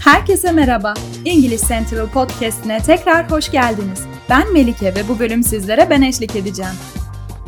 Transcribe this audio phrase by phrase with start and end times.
[0.00, 0.94] Herkese merhaba.
[1.24, 4.02] İngiliz Central Podcast'ine tekrar hoş geldiniz.
[4.30, 6.72] Ben Melike ve bu bölüm sizlere ben eşlik edeceğim.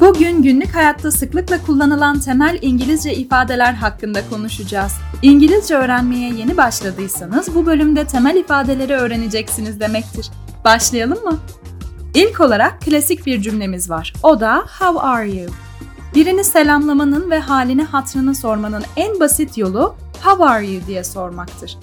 [0.00, 4.92] Bugün günlük hayatta sıklıkla kullanılan temel İngilizce ifadeler hakkında konuşacağız.
[5.22, 10.30] İngilizce öğrenmeye yeni başladıysanız bu bölümde temel ifadeleri öğreneceksiniz demektir.
[10.64, 11.38] Başlayalım mı?
[12.14, 14.12] İlk olarak klasik bir cümlemiz var.
[14.22, 15.50] O da How are you?
[16.14, 19.94] Birini selamlamanın ve halini hatrını sormanın en basit yolu
[20.24, 21.76] How are you diye sormaktır.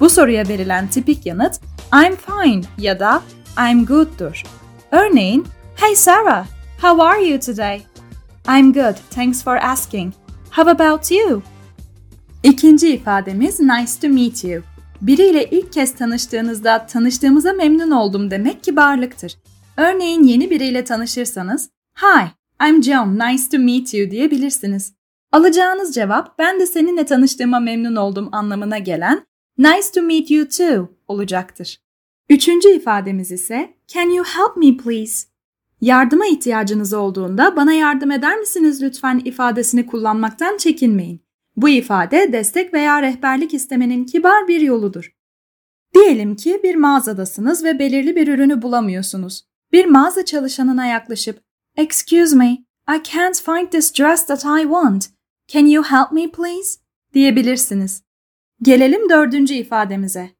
[0.00, 1.60] Bu soruya verilen tipik yanıt
[1.92, 3.22] I'm fine ya da
[3.70, 4.42] I'm good'dur.
[4.90, 5.46] Örneğin,
[5.76, 6.46] Hey Sarah,
[6.80, 7.82] how are you today?
[8.48, 10.12] I'm good, thanks for asking.
[10.50, 11.42] How about you?
[12.42, 14.62] İkinci ifademiz nice to meet you.
[15.00, 19.36] Biriyle ilk kez tanıştığınızda tanıştığımıza memnun oldum demek kibarlıktır.
[19.76, 22.30] Örneğin yeni biriyle tanışırsanız Hi,
[22.68, 24.92] I'm John, nice to meet you diyebilirsiniz.
[25.32, 29.26] Alacağınız cevap ben de seninle tanıştığıma memnun oldum anlamına gelen
[29.58, 31.80] Nice to meet you too olacaktır.
[32.28, 35.26] Üçüncü ifademiz ise Can you help me please?
[35.80, 41.20] Yardıma ihtiyacınız olduğunda bana yardım eder misiniz lütfen ifadesini kullanmaktan çekinmeyin.
[41.56, 45.12] Bu ifade destek veya rehberlik istemenin kibar bir yoludur.
[45.94, 49.46] Diyelim ki bir mağazadasınız ve belirli bir ürünü bulamıyorsunuz.
[49.72, 51.40] Bir mağaza çalışanına yaklaşıp
[51.76, 52.50] Excuse me,
[52.88, 55.08] I can't find this dress that I want.
[55.48, 56.78] Can you help me please?
[57.14, 58.05] diyebilirsiniz.
[58.62, 60.30] Gelelim dördüncü ifademize.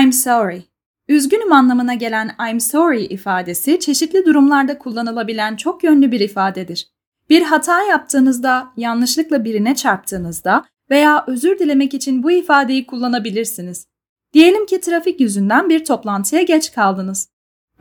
[0.00, 0.62] I'm sorry.
[1.08, 6.88] Üzgünüm anlamına gelen I'm sorry ifadesi çeşitli durumlarda kullanılabilen çok yönlü bir ifadedir.
[7.30, 13.86] Bir hata yaptığınızda, yanlışlıkla birine çarptığınızda veya özür dilemek için bu ifadeyi kullanabilirsiniz.
[14.32, 17.28] Diyelim ki trafik yüzünden bir toplantıya geç kaldınız.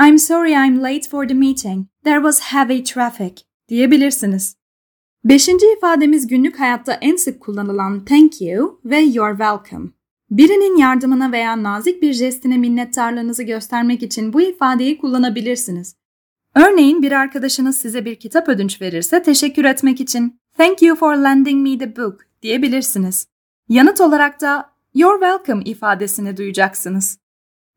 [0.01, 1.87] I'm sorry I'm late for the meeting.
[2.03, 3.35] There was heavy traffic
[3.69, 4.55] diyebilirsiniz.
[5.25, 9.89] Beşinci ifademiz günlük hayatta en sık kullanılan thank you ve you're welcome.
[10.31, 15.95] Birinin yardımına veya nazik bir jestine minnettarlığınızı göstermek için bu ifadeyi kullanabilirsiniz.
[16.55, 21.67] Örneğin bir arkadaşınız size bir kitap ödünç verirse teşekkür etmek için thank you for lending
[21.67, 23.27] me the book diyebilirsiniz.
[23.69, 27.19] Yanıt olarak da you're welcome ifadesini duyacaksınız.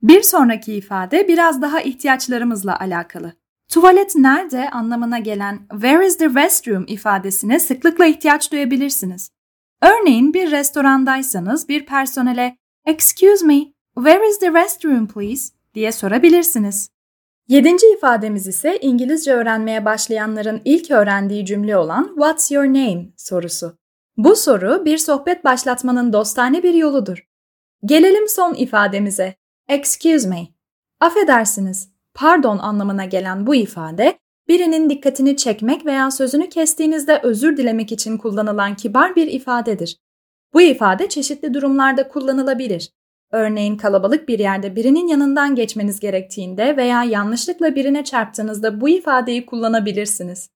[0.02, 3.32] Bir sonraki ifade biraz daha ihtiyaçlarımızla alakalı.
[3.68, 9.30] Tuvalet nerede anlamına gelen where is the restroom ifadesine sıklıkla ihtiyaç duyabilirsiniz.
[9.82, 13.58] Örneğin bir restorandaysanız bir personele excuse me,
[13.94, 16.90] where is the restroom please diye sorabilirsiniz.
[17.48, 23.78] Yedinci ifademiz ise İngilizce öğrenmeye başlayanların ilk öğrendiği cümle olan What's your name sorusu.
[24.16, 27.26] Bu soru bir sohbet başlatmanın dostane bir yoludur.
[27.84, 29.34] Gelelim son ifademize.
[29.68, 30.48] Excuse me.
[31.00, 34.18] Affedersiniz, pardon anlamına gelen bu ifade,
[34.48, 39.96] birinin dikkatini çekmek veya sözünü kestiğinizde özür dilemek için kullanılan kibar bir ifadedir.
[40.54, 42.90] Bu ifade çeşitli durumlarda kullanılabilir.
[43.32, 50.50] Örneğin kalabalık bir yerde birinin yanından geçmeniz gerektiğinde veya yanlışlıkla birine çarptığınızda bu ifadeyi kullanabilirsiniz.